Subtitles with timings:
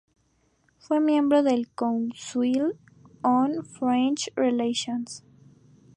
[0.79, 2.75] Fue miembro del Council
[3.21, 5.23] on Foreign Relations.